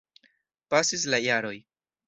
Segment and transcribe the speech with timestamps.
[0.73, 1.55] Pasis la jaroj.